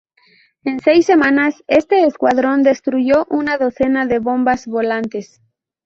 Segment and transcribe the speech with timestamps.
[0.63, 5.43] En seis semanas, este escuadrón destruyó una docena de bombas volantes.